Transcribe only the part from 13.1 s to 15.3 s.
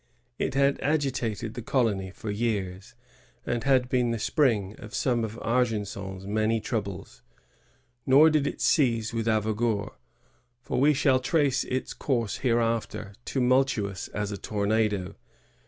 tumultuous as a tornado.